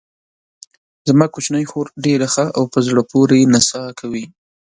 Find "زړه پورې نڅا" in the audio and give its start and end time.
2.87-3.83